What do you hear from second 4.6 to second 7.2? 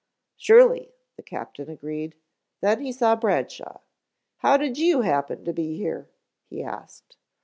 you happen to be here?" he asked.